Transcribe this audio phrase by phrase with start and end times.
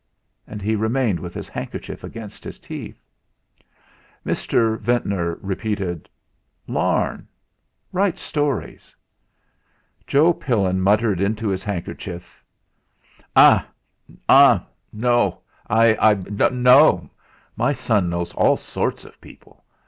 [0.47, 2.99] And he remained with his handkerchief against his teeth.
[4.25, 4.79] Mr.
[4.79, 6.09] Ventnor repeated:
[6.65, 7.27] "Larne.
[7.91, 8.95] Writes stories."
[10.07, 12.43] Joe Pillin muttered into his handkerchief
[13.35, 13.61] "Ali!
[14.27, 14.61] H'm!
[14.91, 17.07] No I no!
[17.55, 19.63] My son knows all sorts of people.